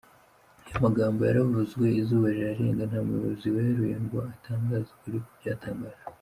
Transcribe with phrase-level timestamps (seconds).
[0.65, 6.01] Aya magambo yaravuzwe izuba rirarenga nta muyobozi weruye ngo atangaze ukuri kw’ibyatangajwe.